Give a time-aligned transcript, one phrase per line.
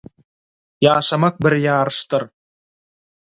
[0.85, 2.27] ýaşamak bir ýaryşdyr!